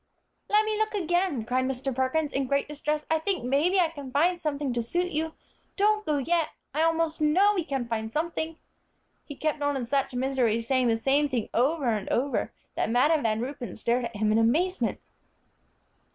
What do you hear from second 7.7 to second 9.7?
find something," he kept